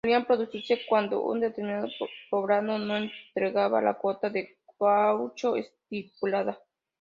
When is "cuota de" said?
3.99-4.57